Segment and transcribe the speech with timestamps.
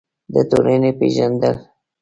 [0.33, 1.57] د ټولنې پېژندل: